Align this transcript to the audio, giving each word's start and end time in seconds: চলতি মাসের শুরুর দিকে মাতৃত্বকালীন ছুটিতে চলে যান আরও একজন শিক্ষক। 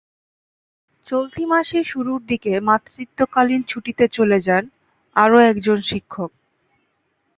চলতি 1.07 1.43
মাসের 1.45 1.83
শুরুর 1.83 2.21
দিকে 2.27 2.51
মাতৃত্বকালীন 2.61 3.61
ছুটিতে 3.67 4.05
চলে 4.09 4.37
যান 4.47 4.63
আরও 5.15 5.37
একজন 5.51 5.77
শিক্ষক। 5.89 6.31